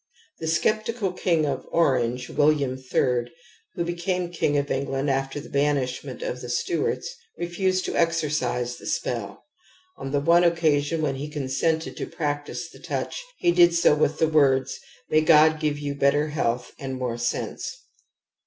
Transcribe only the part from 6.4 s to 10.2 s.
the Stuarts, refused to exercise the spell; on the